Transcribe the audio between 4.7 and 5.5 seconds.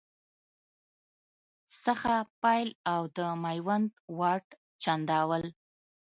چنداول